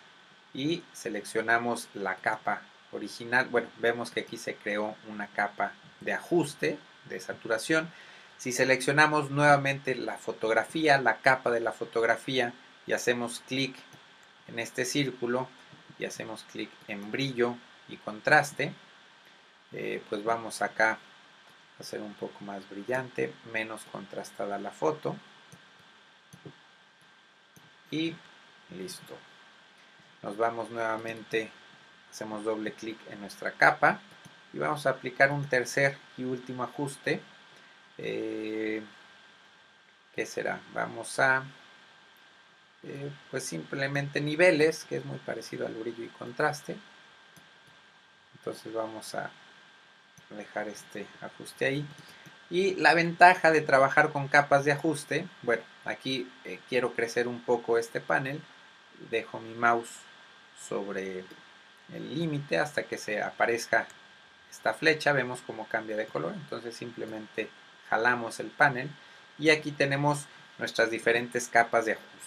y 0.52 0.82
seleccionamos 0.92 1.88
la 1.94 2.16
capa 2.16 2.60
original. 2.92 3.48
Bueno, 3.50 3.68
vemos 3.78 4.10
que 4.10 4.20
aquí 4.20 4.36
se 4.36 4.56
creó 4.56 4.94
una 5.08 5.26
capa 5.28 5.72
de 6.00 6.12
ajuste 6.12 6.78
de 7.08 7.18
saturación. 7.18 7.90
Si 8.36 8.52
seleccionamos 8.52 9.30
nuevamente 9.30 9.94
la 9.94 10.18
fotografía, 10.18 10.98
la 10.98 11.16
capa 11.16 11.50
de 11.50 11.60
la 11.60 11.72
fotografía 11.72 12.52
y 12.90 12.92
hacemos 12.92 13.40
clic 13.46 13.76
en 14.48 14.58
este 14.58 14.84
círculo 14.84 15.48
y 16.00 16.06
hacemos 16.06 16.42
clic 16.50 16.68
en 16.88 17.12
brillo 17.12 17.54
y 17.88 17.96
contraste, 17.98 18.72
eh, 19.70 20.02
pues 20.08 20.24
vamos 20.24 20.60
acá 20.60 20.98
a 21.78 21.80
hacer 21.80 22.00
un 22.00 22.14
poco 22.14 22.44
más 22.44 22.68
brillante, 22.68 23.32
menos 23.52 23.82
contrastada 23.92 24.58
la 24.58 24.72
foto 24.72 25.16
y 27.92 28.16
listo. 28.76 29.16
Nos 30.22 30.36
vamos 30.36 30.70
nuevamente, 30.70 31.48
hacemos 32.10 32.42
doble 32.42 32.72
clic 32.72 32.98
en 33.08 33.20
nuestra 33.20 33.52
capa 33.52 34.00
y 34.52 34.58
vamos 34.58 34.84
a 34.86 34.90
aplicar 34.90 35.30
un 35.30 35.48
tercer 35.48 35.96
y 36.16 36.24
último 36.24 36.64
ajuste. 36.64 37.20
Eh, 37.98 38.82
¿Qué 40.12 40.26
será? 40.26 40.58
Vamos 40.74 41.20
a 41.20 41.44
eh, 42.82 43.10
pues 43.30 43.44
simplemente 43.44 44.20
niveles, 44.20 44.84
que 44.84 44.96
es 44.96 45.04
muy 45.04 45.18
parecido 45.18 45.66
al 45.66 45.74
brillo 45.74 46.04
y 46.04 46.08
contraste. 46.08 46.76
Entonces 48.38 48.72
vamos 48.72 49.14
a 49.14 49.30
dejar 50.30 50.68
este 50.68 51.06
ajuste 51.20 51.66
ahí. 51.66 51.86
Y 52.48 52.74
la 52.74 52.94
ventaja 52.94 53.50
de 53.50 53.60
trabajar 53.60 54.10
con 54.10 54.28
capas 54.28 54.64
de 54.64 54.72
ajuste, 54.72 55.26
bueno, 55.42 55.62
aquí 55.84 56.30
eh, 56.44 56.58
quiero 56.68 56.94
crecer 56.94 57.28
un 57.28 57.40
poco 57.42 57.78
este 57.78 58.00
panel, 58.00 58.40
dejo 59.10 59.38
mi 59.40 59.54
mouse 59.54 59.90
sobre 60.68 61.24
el 61.92 62.14
límite 62.14 62.58
hasta 62.58 62.84
que 62.84 62.98
se 62.98 63.22
aparezca 63.22 63.86
esta 64.50 64.74
flecha, 64.74 65.12
vemos 65.12 65.40
cómo 65.46 65.68
cambia 65.68 65.96
de 65.96 66.06
color, 66.06 66.34
entonces 66.34 66.74
simplemente 66.74 67.48
jalamos 67.88 68.40
el 68.40 68.48
panel 68.48 68.90
y 69.38 69.50
aquí 69.50 69.70
tenemos 69.70 70.26
nuestras 70.58 70.90
diferentes 70.90 71.48
capas 71.48 71.86
de 71.86 71.92
ajuste. 71.92 72.19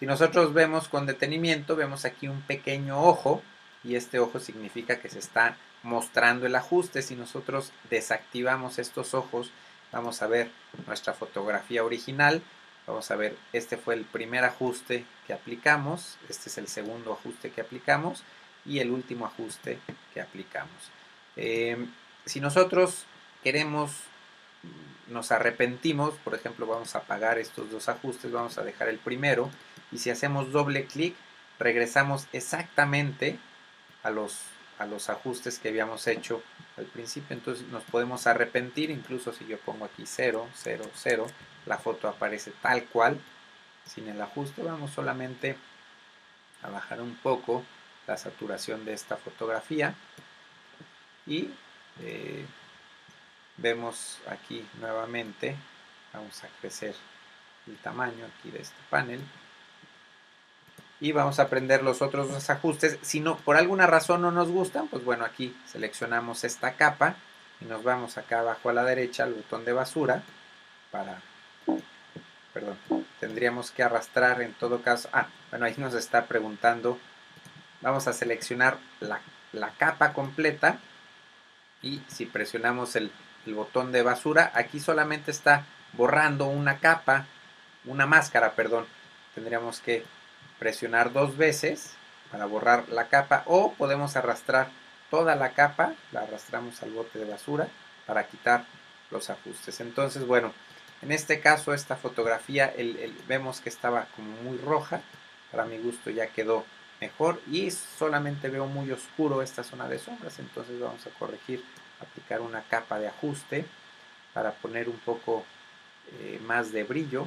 Si 0.00 0.06
nosotros 0.06 0.54
vemos 0.54 0.88
con 0.88 1.04
detenimiento, 1.04 1.76
vemos 1.76 2.06
aquí 2.06 2.26
un 2.26 2.40
pequeño 2.40 3.02
ojo 3.02 3.42
y 3.84 3.96
este 3.96 4.18
ojo 4.18 4.40
significa 4.40 4.98
que 4.98 5.10
se 5.10 5.18
está 5.18 5.58
mostrando 5.82 6.46
el 6.46 6.54
ajuste. 6.54 7.02
Si 7.02 7.16
nosotros 7.16 7.70
desactivamos 7.90 8.78
estos 8.78 9.12
ojos, 9.12 9.52
vamos 9.92 10.22
a 10.22 10.26
ver 10.26 10.50
nuestra 10.86 11.12
fotografía 11.12 11.84
original. 11.84 12.40
Vamos 12.86 13.10
a 13.10 13.16
ver, 13.16 13.36
este 13.52 13.76
fue 13.76 13.94
el 13.94 14.06
primer 14.06 14.42
ajuste 14.44 15.04
que 15.26 15.34
aplicamos, 15.34 16.16
este 16.30 16.48
es 16.48 16.56
el 16.56 16.68
segundo 16.68 17.12
ajuste 17.12 17.50
que 17.50 17.60
aplicamos 17.60 18.24
y 18.64 18.78
el 18.78 18.90
último 18.90 19.26
ajuste 19.26 19.80
que 20.14 20.22
aplicamos. 20.22 20.90
Eh, 21.36 21.76
si 22.24 22.40
nosotros 22.40 23.04
queremos, 23.44 23.92
nos 25.08 25.30
arrepentimos, 25.30 26.14
por 26.24 26.34
ejemplo, 26.34 26.66
vamos 26.66 26.94
a 26.94 27.00
apagar 27.00 27.38
estos 27.38 27.70
dos 27.70 27.90
ajustes, 27.90 28.32
vamos 28.32 28.56
a 28.56 28.62
dejar 28.62 28.88
el 28.88 28.98
primero 28.98 29.50
y 29.92 29.98
si 29.98 30.10
hacemos 30.10 30.52
doble 30.52 30.86
clic, 30.86 31.14
regresamos 31.58 32.26
exactamente 32.32 33.38
a 34.02 34.10
los, 34.10 34.42
a 34.78 34.86
los 34.86 35.10
ajustes 35.10 35.58
que 35.58 35.68
habíamos 35.68 36.06
hecho 36.06 36.42
al 36.76 36.86
principio, 36.86 37.36
entonces 37.36 37.66
nos 37.68 37.82
podemos 37.84 38.26
arrepentir, 38.26 38.90
incluso 38.90 39.32
si 39.32 39.46
yo 39.46 39.58
pongo 39.58 39.84
aquí 39.84 40.04
0, 40.06 40.48
0, 40.54 40.84
0, 40.94 41.26
la 41.66 41.78
foto 41.78 42.08
aparece 42.08 42.52
tal 42.62 42.84
cual, 42.84 43.20
sin 43.84 44.08
el 44.08 44.20
ajuste, 44.20 44.62
vamos 44.62 44.92
solamente 44.92 45.56
a 46.62 46.70
bajar 46.70 47.00
un 47.00 47.16
poco 47.16 47.64
la 48.06 48.16
saturación 48.16 48.84
de 48.84 48.94
esta 48.94 49.16
fotografía 49.16 49.94
y 51.26 51.50
eh, 52.00 52.44
vemos 53.56 54.18
aquí 54.28 54.66
nuevamente, 54.80 55.56
vamos 56.12 56.42
a 56.44 56.48
crecer 56.60 56.94
el 57.66 57.76
tamaño 57.76 58.26
aquí 58.26 58.50
de 58.50 58.62
este 58.62 58.80
panel 58.88 59.20
y 61.00 61.12
vamos 61.12 61.38
a 61.38 61.44
aprender 61.44 61.82
los 61.82 62.02
otros 62.02 62.30
dos 62.30 62.50
ajustes. 62.50 62.98
Si 63.02 63.20
no, 63.20 63.36
por 63.38 63.56
alguna 63.56 63.86
razón 63.86 64.22
no 64.22 64.30
nos 64.30 64.50
gustan, 64.50 64.88
pues 64.88 65.04
bueno, 65.04 65.24
aquí 65.24 65.56
seleccionamos 65.66 66.44
esta 66.44 66.74
capa 66.74 67.16
y 67.60 67.64
nos 67.64 67.82
vamos 67.82 68.18
acá 68.18 68.40
abajo 68.40 68.68
a 68.68 68.74
la 68.74 68.84
derecha 68.84 69.24
al 69.24 69.34
botón 69.34 69.64
de 69.64 69.72
basura 69.72 70.22
para, 70.90 71.22
perdón, 72.52 72.76
tendríamos 73.18 73.70
que 73.70 73.82
arrastrar 73.82 74.42
en 74.42 74.52
todo 74.54 74.82
caso, 74.82 75.08
ah, 75.12 75.28
bueno, 75.50 75.66
ahí 75.66 75.74
nos 75.78 75.94
está 75.94 76.26
preguntando, 76.26 76.98
vamos 77.80 78.06
a 78.06 78.12
seleccionar 78.12 78.78
la, 79.00 79.20
la 79.52 79.70
capa 79.70 80.12
completa 80.12 80.78
y 81.82 82.02
si 82.08 82.26
presionamos 82.26 82.94
el, 82.96 83.10
el 83.46 83.54
botón 83.54 83.90
de 83.90 84.02
basura, 84.02 84.50
aquí 84.54 84.80
solamente 84.80 85.30
está 85.30 85.64
borrando 85.94 86.46
una 86.46 86.78
capa, 86.78 87.26
una 87.86 88.06
máscara, 88.06 88.52
perdón, 88.52 88.86
tendríamos 89.34 89.80
que 89.80 90.04
presionar 90.58 91.12
dos 91.12 91.36
veces 91.36 91.92
para 92.30 92.46
borrar 92.46 92.88
la 92.88 93.08
capa 93.08 93.42
o 93.46 93.72
podemos 93.72 94.16
arrastrar 94.16 94.68
toda 95.10 95.34
la 95.34 95.50
capa, 95.52 95.94
la 96.12 96.20
arrastramos 96.20 96.82
al 96.82 96.90
bote 96.90 97.18
de 97.18 97.24
basura 97.24 97.68
para 98.06 98.26
quitar 98.26 98.64
los 99.10 99.30
ajustes. 99.30 99.80
Entonces, 99.80 100.26
bueno, 100.26 100.52
en 101.02 101.12
este 101.12 101.40
caso 101.40 101.74
esta 101.74 101.96
fotografía 101.96 102.72
vemos 103.26 103.60
que 103.60 103.68
estaba 103.68 104.06
como 104.16 104.30
muy 104.42 104.58
roja, 104.58 105.00
para 105.50 105.64
mi 105.64 105.78
gusto 105.78 106.10
ya 106.10 106.28
quedó 106.28 106.64
mejor 107.00 107.40
y 107.50 107.70
solamente 107.70 108.48
veo 108.48 108.66
muy 108.66 108.92
oscuro 108.92 109.42
esta 109.42 109.64
zona 109.64 109.88
de 109.88 109.98
sombras, 109.98 110.38
entonces 110.38 110.78
vamos 110.78 111.06
a 111.06 111.10
corregir, 111.18 111.64
aplicar 112.00 112.40
una 112.40 112.62
capa 112.62 112.98
de 112.98 113.08
ajuste 113.08 113.64
para 114.34 114.52
poner 114.52 114.88
un 114.88 114.98
poco 114.98 115.44
eh, 116.20 116.40
más 116.46 116.72
de 116.72 116.84
brillo 116.84 117.26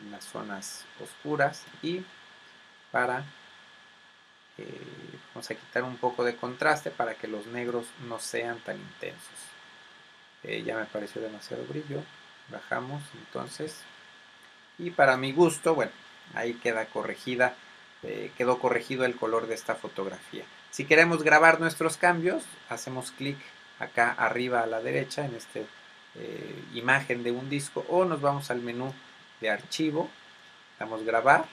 en 0.00 0.12
las 0.12 0.24
zonas 0.24 0.84
oscuras 1.02 1.64
y 1.82 2.04
para 2.90 3.24
eh, 4.58 4.64
vamos 5.32 5.50
a 5.50 5.54
quitar 5.54 5.84
un 5.84 5.96
poco 5.96 6.24
de 6.24 6.36
contraste 6.36 6.90
para 6.90 7.14
que 7.14 7.28
los 7.28 7.46
negros 7.46 7.86
no 8.08 8.18
sean 8.18 8.58
tan 8.58 8.76
intensos. 8.76 9.38
Eh, 10.42 10.62
ya 10.64 10.76
me 10.76 10.84
pareció 10.84 11.22
demasiado 11.22 11.64
brillo. 11.64 12.02
Bajamos 12.48 13.02
entonces. 13.14 13.82
Y 14.78 14.90
para 14.90 15.16
mi 15.16 15.32
gusto 15.32 15.74
bueno 15.74 15.92
ahí 16.34 16.54
queda 16.54 16.86
corregida 16.86 17.54
eh, 18.02 18.30
quedó 18.36 18.58
corregido 18.58 19.04
el 19.04 19.16
color 19.16 19.46
de 19.46 19.54
esta 19.54 19.74
fotografía. 19.74 20.44
Si 20.70 20.84
queremos 20.84 21.22
grabar 21.22 21.60
nuestros 21.60 21.96
cambios 21.96 22.44
hacemos 22.68 23.12
clic 23.12 23.38
acá 23.78 24.12
arriba 24.12 24.60
a 24.62 24.66
la 24.66 24.80
derecha 24.80 25.24
en 25.24 25.34
este 25.34 25.66
imagen 26.74 27.22
de 27.22 27.30
un 27.30 27.48
disco 27.48 27.86
o 27.88 28.04
nos 28.04 28.20
vamos 28.20 28.50
al 28.50 28.60
menú 28.60 28.92
de 29.40 29.50
archivo. 29.50 30.10
Damos 30.78 31.04
grabar 31.04 31.44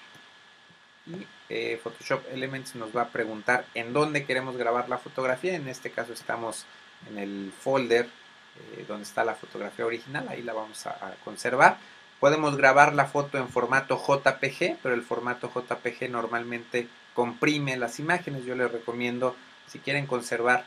y 1.08 1.28
eh, 1.50 1.80
Photoshop 1.84 2.24
Elements 2.32 2.76
nos 2.76 2.96
va 2.96 3.04
a 3.04 3.10
preguntar 3.10 3.66
en 3.74 3.94
dónde 3.94 4.26
queremos 4.26 4.58
grabar 4.58 4.90
la 4.90 4.98
fotografía. 4.98 5.56
En 5.56 5.68
este 5.68 5.92
caso 5.92 6.14
estamos 6.14 6.66
en 7.10 7.18
el 7.20 7.52
folder 7.52 8.08
eh, 8.58 8.86
donde 8.88 9.04
está 9.04 9.24
la 9.24 9.36
fotografía 9.36 9.86
original, 9.86 10.28
ahí 10.30 10.42
la 10.42 10.54
vamos 10.54 10.88
a, 10.88 11.16
conservar. 11.24 11.78
Podemos 12.20 12.56
grabar 12.56 12.94
la 12.94 13.06
foto 13.06 13.38
en 13.38 13.50
formato 13.50 14.02
JPG, 14.02 14.78
pero 14.82 14.96
el 14.96 15.04
formato 15.04 15.52
JPG 15.54 16.10
normalmente 16.10 16.88
comprime 17.14 17.76
las 17.76 18.00
imágenes. 18.00 18.46
Yo 18.46 18.56
les 18.56 18.72
recomiendo, 18.72 19.36
si 19.68 19.80
quieren 19.80 20.08
conservar 20.08 20.66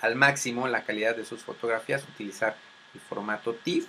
al 0.00 0.16
máximo 0.16 0.66
la 0.66 0.82
calidad 0.84 1.14
de 1.14 1.24
sus 1.24 1.42
fotografías, 1.42 2.02
utilizar 2.04 2.56
el 2.94 3.00
formato 3.00 3.54
TIFF 3.54 3.86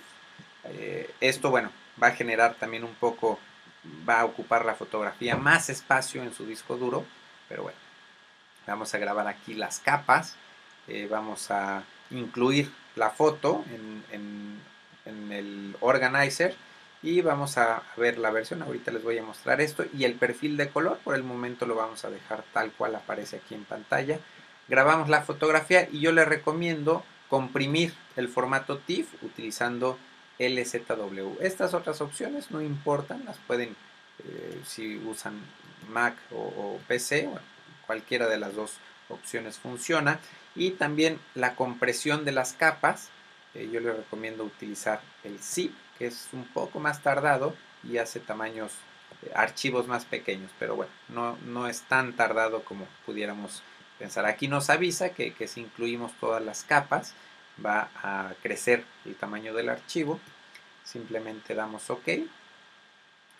Eh, 0.64 1.10
esto, 1.20 1.50
bueno, 1.50 1.70
va 2.02 2.08
a 2.08 2.12
generar 2.12 2.54
también 2.54 2.84
un 2.84 2.94
poco, 2.94 3.38
va 4.08 4.20
a 4.20 4.24
ocupar 4.24 4.64
la 4.64 4.74
fotografía 4.74 5.36
más 5.36 5.70
espacio 5.70 6.22
en 6.22 6.32
su 6.32 6.46
disco 6.46 6.76
duro, 6.76 7.04
pero 7.48 7.62
bueno, 7.64 7.78
vamos 8.66 8.94
a 8.94 8.98
grabar 8.98 9.26
aquí 9.28 9.54
las 9.54 9.80
capas, 9.80 10.36
eh, 10.86 11.08
vamos 11.10 11.50
a 11.50 11.82
incluir 12.10 12.72
la 12.96 13.10
foto 13.10 13.64
en, 13.70 14.60
en 15.04 15.32
el 15.32 15.76
organizer 15.80 16.54
y 17.02 17.20
vamos 17.20 17.58
a 17.58 17.82
ver 17.96 18.18
la 18.18 18.30
versión, 18.30 18.62
ahorita 18.62 18.90
les 18.90 19.02
voy 19.02 19.18
a 19.18 19.22
mostrar 19.22 19.60
esto 19.60 19.84
y 19.96 20.04
el 20.04 20.14
perfil 20.14 20.56
de 20.56 20.68
color, 20.68 20.98
por 20.98 21.14
el 21.14 21.22
momento 21.22 21.66
lo 21.66 21.74
vamos 21.74 22.04
a 22.04 22.10
dejar 22.10 22.44
tal 22.52 22.72
cual 22.72 22.94
aparece 22.94 23.36
aquí 23.36 23.54
en 23.54 23.64
pantalla. 23.64 24.18
Grabamos 24.68 25.08
la 25.08 25.22
fotografía 25.22 25.88
y 25.90 26.00
yo 26.00 26.12
les 26.12 26.28
recomiendo 26.28 27.04
comprimir 27.28 27.94
el 28.16 28.28
formato 28.28 28.78
TIFF 28.78 29.22
utilizando 29.22 29.98
LZW. 30.38 31.40
Estas 31.40 31.74
otras 31.74 32.00
opciones 32.00 32.50
no 32.50 32.60
importan, 32.60 33.24
las 33.24 33.38
pueden, 33.38 33.76
eh, 34.24 34.60
si 34.64 34.96
usan 34.96 35.40
Mac 35.90 36.16
o, 36.32 36.78
PC, 36.86 37.28
cualquiera 37.86 38.28
de 38.28 38.38
las 38.38 38.54
dos 38.54 38.74
opciones 39.08 39.58
funciona. 39.58 40.20
Y 40.54 40.72
también 40.72 41.18
la 41.34 41.54
compresión 41.54 42.24
de 42.24 42.32
las 42.32 42.52
capas, 42.52 43.10
eh, 43.54 43.68
yo 43.72 43.80
les 43.80 43.96
recomiendo 43.96 44.44
utilizar 44.44 45.00
el 45.24 45.38
zip 45.38 45.72
que 45.98 46.06
es 46.06 46.28
un 46.32 46.44
poco 46.44 46.78
más 46.78 47.02
tardado 47.02 47.54
y 47.82 47.98
hace 47.98 48.20
tamaños, 48.20 48.72
eh, 49.22 49.32
archivos 49.34 49.88
más 49.88 50.04
pequeños, 50.04 50.50
pero 50.58 50.76
bueno, 50.76 50.92
no, 51.08 51.36
no, 51.44 51.66
es 51.68 51.82
tan 51.82 52.14
tardado 52.14 52.62
como 52.62 52.86
pudiéramos 53.04 53.62
pensar. 53.98 54.24
Aquí 54.26 54.48
nos 54.48 54.70
avisa 54.70 55.10
que, 55.10 55.34
si 55.48 55.60
incluimos 55.60 56.12
todas 56.20 56.42
las 56.42 56.62
capas 56.62 57.14
va 57.64 57.90
a 58.02 58.32
crecer 58.42 58.84
el 59.04 59.14
tamaño 59.14 59.54
del 59.54 59.68
archivo, 59.68 60.20
simplemente 60.84 61.54
damos 61.54 61.90
OK, 61.90 62.08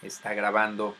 está 0.02 0.34
grabando 0.34 0.96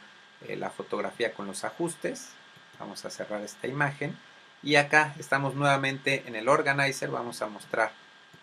eh, 0.46 0.56
la 0.56 0.70
fotografía 0.70 1.32
con 1.32 1.46
los 1.46 1.64
ajustes, 1.64 2.30
vamos 2.78 3.04
a 3.04 3.10
cerrar 3.10 3.42
esta 3.42 3.66
imagen. 3.66 4.16
Y 4.62 4.75
acá 4.75 5.14
estamos 5.18 5.54
nuevamente 5.54 6.25
en 6.26 6.34
el 6.34 6.48
organizer, 6.48 7.10
vamos 7.10 7.42
a 7.42 7.46
mostrar 7.46 7.92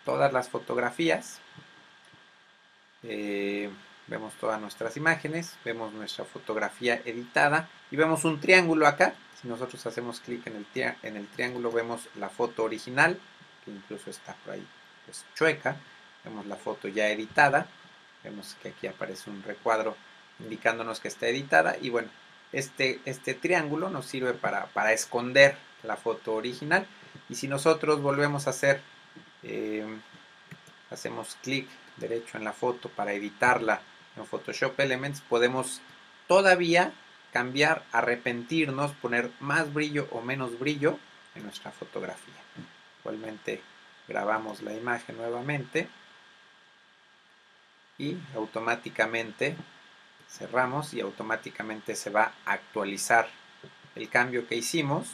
todas 0.04 0.32
las 0.32 0.48
fotografías. 0.48 1.40
Eh, 3.02 3.70
vemos 4.06 4.32
todas 4.34 4.60
nuestras 4.60 4.96
imágenes, 4.96 5.56
vemos 5.64 5.92
nuestra 5.92 6.24
fotografía 6.24 7.02
editada 7.04 7.68
y 7.90 7.96
vemos 7.96 8.24
un 8.24 8.40
triángulo 8.40 8.86
acá. 8.86 9.14
Si 9.40 9.48
nosotros 9.48 9.84
hacemos 9.86 10.20
clic 10.20 10.46
en, 10.46 11.16
el 11.16 11.26
triángulo 11.28 11.70
vemos 11.70 12.08
la 12.14 12.30
foto 12.30 12.64
original, 12.64 13.18
incluso 13.70 14.10
está 14.10 14.34
por 14.44 14.54
ahí 14.54 14.66
pues, 15.04 15.24
chueca. 15.34 15.76
Vemos 16.24 16.46
la 16.46 16.56
foto 16.56 16.88
ya 16.88 17.08
editada. 17.08 17.66
Vemos 18.24 18.56
que 18.62 18.70
aquí 18.70 18.86
aparece 18.86 19.30
un 19.30 19.42
recuadro 19.42 19.96
indicándonos 20.40 21.00
que 21.00 21.08
está 21.08 21.28
editada. 21.28 21.76
Y 21.80 21.90
bueno, 21.90 22.08
este, 22.52 23.00
este 23.04 23.34
triángulo 23.34 23.90
nos 23.90 24.06
sirve 24.06 24.34
para, 24.34 24.66
para 24.66 24.92
esconder 24.92 25.56
la 25.82 25.96
foto 25.96 26.34
original. 26.34 26.86
Y 27.28 27.34
si 27.36 27.48
nosotros 27.48 28.02
volvemos 28.02 28.46
a 28.46 28.50
hacer, 28.50 28.80
eh, 29.42 29.86
hacemos 30.90 31.36
clic 31.42 31.68
derecho 31.96 32.36
en 32.36 32.44
la 32.44 32.52
foto 32.52 32.88
para 32.88 33.12
editarla 33.12 33.80
en 34.16 34.26
Photoshop 34.26 34.78
Elements, 34.80 35.20
podemos 35.20 35.80
todavía 36.26 36.92
cambiar, 37.32 37.84
arrepentirnos, 37.92 38.92
poner 38.92 39.30
más 39.40 39.72
brillo 39.72 40.08
o 40.10 40.22
menos 40.22 40.58
brillo 40.58 40.98
en 41.34 41.42
nuestra 41.44 41.70
fotografía. 41.70 42.34
Igualmente 43.06 43.62
grabamos 44.08 44.62
la 44.62 44.74
imagen 44.74 45.16
nuevamente 45.16 45.88
y 47.98 48.18
automáticamente 48.34 49.54
cerramos 50.28 50.92
y 50.92 51.00
automáticamente 51.00 51.94
se 51.94 52.10
va 52.10 52.32
a 52.44 52.54
actualizar 52.54 53.28
el 53.94 54.08
cambio 54.08 54.48
que 54.48 54.56
hicimos. 54.56 55.12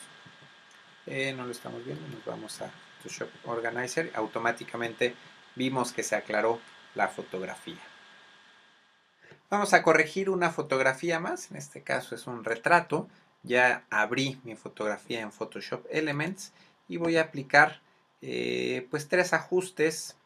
Eh, 1.05 1.35
no 1.37 1.45
lo 1.45 1.53
estamos 1.53 1.85
viendo, 1.85 2.09
nos 2.09 2.25
vamos 2.25 2.63
a 2.63 2.71
Photoshop 3.03 3.29
Organizer, 3.45 4.11
automáticamente 4.15 5.15
vimos 5.55 5.93
que 5.93 6.03
se 6.03 6.17
aclaró 6.17 6.61
la 6.95 7.09
fotografía. 7.09 7.83
Vamos 9.51 9.75
a 9.75 9.83
corregir 9.83 10.31
una 10.31 10.49
fotografía 10.49 11.21
más, 11.21 11.51
en 11.51 11.59
este 11.59 11.83
caso 11.83 12.15
es 12.15 12.27
un 12.27 12.43
retrato. 12.43 13.07
Ya 13.43 13.85
abrí 13.91 14.41
mi 14.45 14.57
fotografía 14.57 15.21
en 15.21 15.31
Photoshop 15.31 15.85
Elements 15.91 16.53
y 16.89 16.97
voy 16.97 17.17
a 17.17 17.23
aplicar 17.23 17.81
eh, 18.23 18.87
pues 18.91 19.09
tres 19.09 19.33
ajustes. 19.33 20.17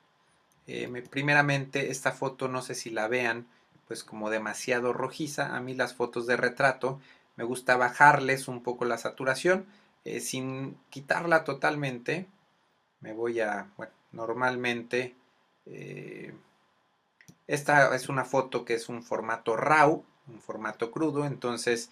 Eh, 0.67 1.05
primeramente 1.11 1.91
esta 1.91 2.13
foto 2.13 2.49
no 2.49 2.61
sé 2.61 2.75
si 2.75 2.91
la 2.91 3.09
vean 3.09 3.47
pues 3.89 4.05
como 4.05 4.31
demasiado 4.31 4.93
rojiza. 4.93 5.57
A 5.57 5.61
mí 5.61 5.75
las 5.75 5.95
fotos 5.95 6.27
de 6.27 6.37
retrato 6.37 7.01
me 7.37 7.45
gusta 7.45 7.77
bajarles 7.77 8.49
un 8.49 8.63
poco 8.63 8.85
la 8.85 8.99
saturación 8.99 9.67
eh, 10.05 10.21
sin 10.21 10.77
quitarla 10.91 11.45
totalmente. 11.45 12.27
Me 13.01 13.13
voy 13.13 13.41
a, 13.41 13.69
bueno, 13.77 13.93
normalmente 14.13 15.15
esta 17.47 17.95
es 17.95 18.09
una 18.09 18.25
foto 18.25 18.65
que 18.65 18.75
es 18.75 18.89
un 18.89 19.03
formato 19.03 19.57
RAW, 19.57 20.05
un 20.29 20.41
formato 20.41 20.91
crudo, 20.91 21.27
entonces 21.27 21.91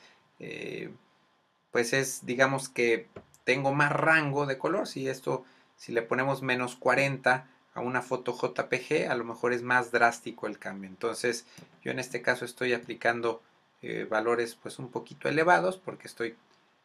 pues 1.70 1.92
es 1.92 2.24
digamos 2.24 2.68
que 2.68 3.08
tengo 3.44 3.72
más 3.72 3.92
rango 3.92 4.46
de 4.46 4.58
color. 4.58 4.86
Si 4.86 5.08
esto, 5.08 5.44
si 5.76 5.92
le 5.92 6.02
ponemos 6.02 6.42
menos 6.42 6.76
40 6.76 7.46
a 7.74 7.80
una 7.80 8.02
foto 8.02 8.36
JPG, 8.36 9.10
a 9.10 9.14
lo 9.14 9.24
mejor 9.24 9.52
es 9.52 9.62
más 9.62 9.90
drástico 9.90 10.46
el 10.46 10.58
cambio. 10.58 10.88
Entonces 10.88 11.46
yo 11.82 11.90
en 11.90 11.98
este 11.98 12.22
caso 12.22 12.44
estoy 12.44 12.72
aplicando 12.72 13.42
eh, 13.82 14.06
valores 14.08 14.54
pues 14.54 14.78
un 14.78 14.90
poquito 14.90 15.28
elevados 15.28 15.76
porque 15.76 16.08
estoy 16.08 16.36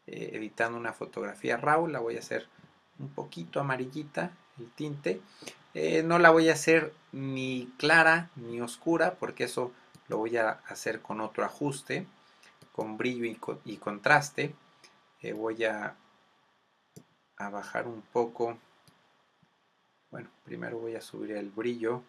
eh, 0.07 0.31
editando 0.33 0.77
una 0.77 0.93
fotografía 0.93 1.57
RAW, 1.57 1.87
la 1.87 1.99
voy 1.99 2.17
a 2.17 2.19
hacer 2.19 2.47
un 2.99 3.09
poquito 3.09 3.59
amarillita 3.59 4.31
el 4.59 4.69
tinte 4.71 5.21
eh, 5.73 6.03
no 6.03 6.17
la 6.19 6.31
voy 6.31 6.49
a 6.49 6.53
hacer 6.53 6.93
ni 7.11 7.71
clara 7.77 8.29
ni 8.35 8.59
oscura 8.59 9.15
porque 9.15 9.43
eso 9.43 9.71
lo 10.07 10.17
voy 10.17 10.37
a 10.37 10.59
hacer 10.67 11.01
con 11.01 11.21
otro 11.21 11.45
ajuste, 11.45 12.07
con 12.71 12.97
brillo 12.97 13.25
y, 13.63 13.77
contraste. 13.77 14.55
Voy 15.35 15.63
a, 15.65 15.95
a 17.39 17.49
bajar 17.49 17.87
un 17.87 18.01
poco. 18.01 18.57
Bueno, 20.11 20.29
primero 20.43 20.77
voy 20.77 20.95
a 20.95 21.01
subir 21.01 21.31
el 21.31 21.49
brillo, 21.49 22.03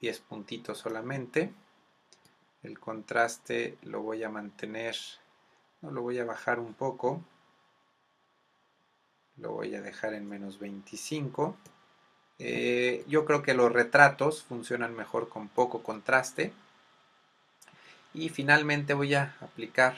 10 0.00 0.20
puntitos 0.20 0.78
solamente. 0.78 1.52
El 2.62 2.78
contraste 2.78 3.78
lo 3.82 4.02
voy 4.02 4.24
a 4.24 4.28
mantener, 4.28 4.96
no 5.80 5.90
lo 5.92 6.02
voy 6.02 6.18
a 6.18 6.24
bajar 6.24 6.58
un 6.58 6.74
poco. 6.74 7.22
Lo 9.36 9.52
voy 9.52 9.74
a 9.74 9.82
dejar 9.82 10.14
en 10.14 10.28
menos 10.28 10.58
25. 10.58 11.56
Eh, 12.38 13.04
yo 13.06 13.24
creo 13.24 13.42
que 13.42 13.54
los 13.54 13.72
retratos 13.72 14.42
funcionan 14.42 14.96
mejor 14.96 15.28
con 15.28 15.48
poco 15.48 15.82
contraste. 15.82 16.52
Y 18.14 18.30
finalmente 18.30 18.94
voy 18.94 19.14
a 19.14 19.36
aplicar 19.42 19.96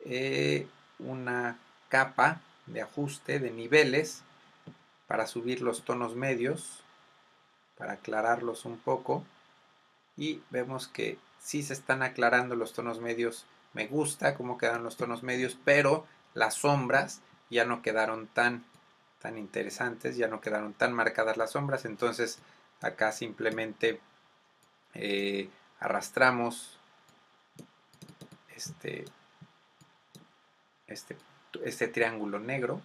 eh, 0.00 0.66
una 0.98 1.58
capa 1.88 2.40
de 2.72 2.82
ajuste 2.82 3.38
de 3.38 3.50
niveles 3.50 4.22
para 5.06 5.26
subir 5.26 5.62
los 5.62 5.84
tonos 5.84 6.14
medios, 6.14 6.82
para 7.76 7.94
aclararlos 7.94 8.64
un 8.64 8.78
poco. 8.78 9.24
Y 10.16 10.40
vemos 10.50 10.88
que 10.88 11.18
si 11.40 11.62
se 11.62 11.72
están 11.72 12.02
aclarando 12.02 12.56
los 12.56 12.72
tonos 12.72 13.00
medios. 13.00 13.46
Me 13.74 13.86
gusta 13.86 14.34
cómo 14.34 14.58
quedan 14.58 14.82
los 14.82 14.96
tonos 14.96 15.22
medios, 15.22 15.56
pero 15.64 16.06
las 16.34 16.54
sombras 16.54 17.20
ya 17.50 17.64
no 17.64 17.82
quedaron 17.82 18.26
tan 18.26 18.64
tan 19.20 19.38
interesantes, 19.38 20.16
ya 20.16 20.28
no 20.28 20.40
quedaron 20.40 20.74
tan 20.74 20.92
marcadas 20.92 21.36
las 21.36 21.52
sombras, 21.52 21.84
entonces 21.84 22.38
acá 22.80 23.12
simplemente 23.12 24.00
eh, 24.94 25.50
arrastramos 25.80 26.78
este, 28.54 29.04
este, 30.86 31.16
este 31.64 31.88
triángulo 31.88 32.38
negro, 32.38 32.80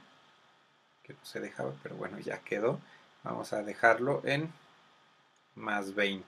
que 1.04 1.14
no 1.14 1.20
se 1.24 1.40
dejaba, 1.40 1.74
pero 1.84 1.96
bueno, 1.96 2.20
ya 2.20 2.40
quedó. 2.40 2.80
Vamos 3.24 3.54
a 3.54 3.64
dejarlo 3.64 4.22
en 4.26 4.52
más 5.56 5.96
20. 5.96 6.26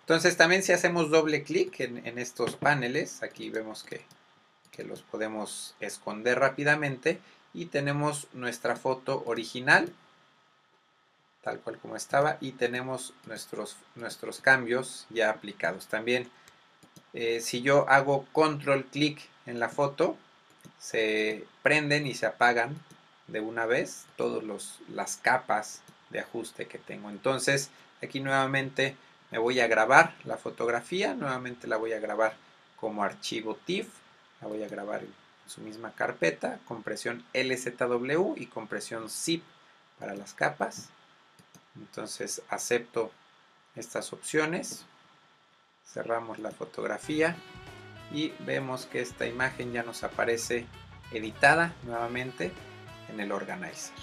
Entonces 0.00 0.36
también 0.36 0.62
si 0.62 0.72
hacemos 0.72 1.10
doble 1.10 1.42
clic 1.42 1.80
en, 1.80 2.18
estos 2.18 2.56
paneles, 2.56 3.22
aquí 3.22 3.50
vemos 3.50 3.82
que, 3.82 4.04
que 4.70 4.84
los 4.84 5.02
podemos 5.02 5.74
esconder 5.80 6.38
rápidamente 6.38 7.18
y 7.52 7.66
tenemos 7.66 8.28
nuestra 8.32 8.76
foto 8.76 9.22
original 9.26 9.92
tal 11.46 11.60
cual 11.60 11.78
como 11.78 11.94
estaba 11.94 12.38
y 12.40 12.52
tenemos 12.52 13.14
nuestros, 13.26 13.76
nuestros 13.94 14.40
cambios 14.40 15.06
ya 15.10 15.30
aplicados 15.30 15.86
también 15.86 16.28
eh, 17.14 17.40
si 17.40 17.62
yo 17.62 17.88
hago 17.88 18.26
control 18.32 18.84
clic 18.86 19.20
en 19.46 19.60
la 19.60 19.68
foto 19.68 20.16
se 20.78 21.44
prenden 21.62 22.06
y 22.06 22.14
se 22.14 22.26
apagan 22.26 22.76
de 23.26 23.40
una 23.40 23.66
vez 23.66 24.06
todas 24.16 24.44
las 24.88 25.16
capas 25.16 25.82
de 26.10 26.20
ajuste 26.20 26.66
que 26.66 26.78
tengo. 26.78 27.10
Entonces 27.10 27.70
aquí 28.02 28.20
nuevamente 28.20 28.96
me 29.30 29.38
voy 29.38 29.60
a 29.60 29.66
grabar 29.66 30.14
la 30.24 30.36
fotografía, 30.36 31.14
nuevamente 31.14 31.66
la 31.66 31.76
voy 31.76 31.92
a 31.92 32.00
grabar 32.00 32.34
como 32.76 33.02
archivo 33.02 33.56
TIFF, 33.64 33.88
la 34.40 34.48
voy 34.48 34.62
a 34.62 34.68
grabar 34.68 35.02
en 35.02 35.12
su 35.46 35.60
misma 35.60 35.92
carpeta, 35.92 36.60
compresión 36.66 37.24
LZW 37.32 38.34
y 38.36 38.46
compresión 38.46 39.10
ZIP 39.10 39.42
para 39.98 40.14
las 40.14 40.34
capas. 40.34 40.88
Entonces 41.76 42.42
acepto 42.48 43.10
estas 43.74 44.12
opciones, 44.12 44.84
cerramos 45.84 46.38
la 46.38 46.50
fotografía 46.50 47.36
y 48.16 48.32
vemos 48.40 48.86
que 48.86 49.02
esta 49.02 49.26
imagen 49.26 49.72
ya 49.72 49.82
nos 49.82 50.02
aparece 50.02 50.64
editada 51.12 51.74
nuevamente 51.84 52.50
en 53.10 53.20
el 53.20 53.30
organizer. 53.30 53.94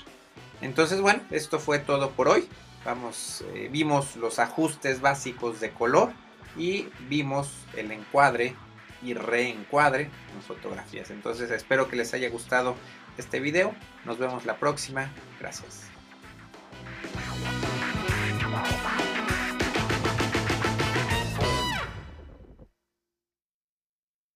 Entonces 0.61 1.01
bueno, 1.01 1.23
esto 1.31 1.59
fue 1.59 1.79
todo 1.79 2.11
por 2.11 2.27
hoy. 2.27 2.47
Vamos, 2.85 3.43
eh, 3.55 3.69
vimos 3.71 4.15
los 4.15 4.37
ajustes 4.37 5.01
básicos 5.01 5.59
de 5.59 5.71
color 5.71 6.11
y 6.55 6.89
vimos 7.09 7.51
el 7.75 7.91
encuadre 7.91 8.55
y 9.01 9.15
reencuadre 9.15 10.11
en 10.35 10.41
fotografías. 10.45 11.09
Entonces 11.09 11.49
espero 11.49 11.89
que 11.89 11.95
les 11.95 12.13
haya 12.13 12.29
gustado 12.29 12.75
este 13.17 13.39
video. 13.39 13.73
Nos 14.05 14.19
vemos 14.19 14.45
la 14.45 14.57
próxima. 14.57 15.11
Gracias. 15.39 15.92